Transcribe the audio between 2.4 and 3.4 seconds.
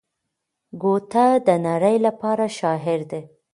شاعر دی.